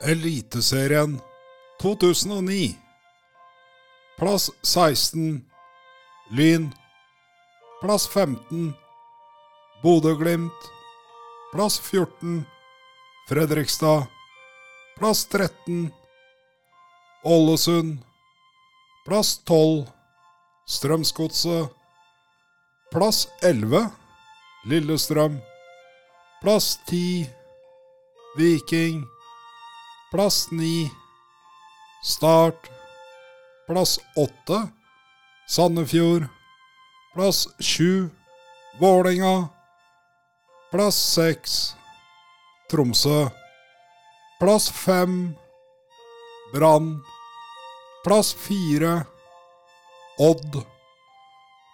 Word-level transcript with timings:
Eliteserien 0.00 1.20
2009. 1.80 2.78
Plass 4.16 4.50
16 4.62 5.44
Lyn. 6.30 6.74
Plass 7.80 8.06
15 8.06 8.74
Bodø-Glimt. 9.82 10.52
Plass 11.52 11.80
14 11.80 12.44
Fredrikstad. 13.28 14.06
Plass 14.98 15.24
13 15.26 15.92
Ålesund. 17.24 17.98
Plass 19.04 19.38
12 19.44 19.86
Strømsgodset. 20.66 21.68
Plass 22.92 23.28
11 23.42 23.90
Lillestrøm. 24.64 25.38
Plass 26.42 26.78
10 26.86 27.26
Viking. 28.36 29.17
Plass 30.10 30.50
9 30.50 30.90
Start. 32.02 32.70
Plass 33.66 33.98
8 34.16 34.72
Sandefjord. 35.46 36.28
Plass 37.14 37.48
7 37.58 38.10
Vålerenga. 38.80 39.48
Plass 40.70 40.96
6 40.96 41.76
Tromsø. 42.70 43.28
Plass 44.40 44.70
5 44.70 45.34
Brann. 46.54 47.02
Plass 48.04 48.32
4 48.32 49.04
Odd. 50.18 50.64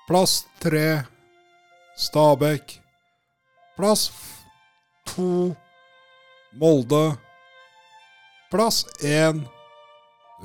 Plass 0.09 0.47
3 0.61 1.05
Stabæk. 1.97 2.81
Plass 3.77 4.11
2 5.05 5.55
Molde. 6.53 7.17
Plass 8.55 8.87
1 9.03 9.49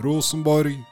Rosenborg. 0.01 0.88